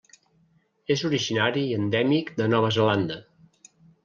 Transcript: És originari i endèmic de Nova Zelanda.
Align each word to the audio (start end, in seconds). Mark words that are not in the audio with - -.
És 0.95 1.03
originari 1.09 1.67
i 1.67 1.75
endèmic 1.83 2.33
de 2.41 2.49
Nova 2.55 2.73
Zelanda. 2.79 3.21